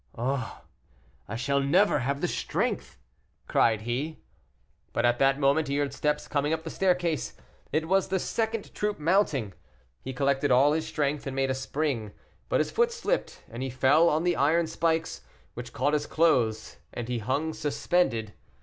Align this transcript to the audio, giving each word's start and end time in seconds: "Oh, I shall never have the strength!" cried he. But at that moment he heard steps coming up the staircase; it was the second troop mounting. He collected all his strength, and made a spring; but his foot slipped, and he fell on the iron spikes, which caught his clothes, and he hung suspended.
"Oh, 0.17 0.63
I 1.27 1.35
shall 1.35 1.59
never 1.59 1.99
have 1.99 2.21
the 2.21 2.27
strength!" 2.27 2.97
cried 3.47 3.81
he. 3.81 4.17
But 4.93 5.05
at 5.05 5.19
that 5.19 5.39
moment 5.39 5.67
he 5.67 5.77
heard 5.77 5.93
steps 5.93 6.27
coming 6.27 6.53
up 6.53 6.63
the 6.63 6.71
staircase; 6.71 7.33
it 7.71 7.87
was 7.87 8.07
the 8.07 8.17
second 8.17 8.73
troop 8.73 8.97
mounting. 8.97 9.53
He 10.03 10.11
collected 10.11 10.49
all 10.49 10.73
his 10.73 10.87
strength, 10.87 11.27
and 11.27 11.35
made 11.35 11.51
a 11.51 11.53
spring; 11.53 12.13
but 12.49 12.59
his 12.59 12.71
foot 12.71 12.91
slipped, 12.91 13.43
and 13.47 13.61
he 13.61 13.69
fell 13.69 14.09
on 14.09 14.23
the 14.23 14.35
iron 14.35 14.65
spikes, 14.65 15.21
which 15.53 15.71
caught 15.71 15.93
his 15.93 16.07
clothes, 16.07 16.77
and 16.91 17.07
he 17.07 17.19
hung 17.19 17.53
suspended. 17.53 18.33